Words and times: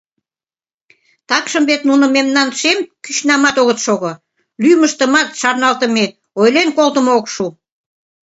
Такшым 1.29 1.63
вет 1.69 1.81
нуно 1.89 2.05
мемнан 2.15 2.49
шем 2.59 2.77
кӱчнамат 3.03 3.55
огыт 3.61 3.79
шого. 3.85 4.11
лӱмыштымат 4.63 5.27
шарналтыме, 5.39 6.05
ойлен 6.41 6.69
колтымо 6.77 7.11
ок 7.19 7.25
шу. 7.33 7.45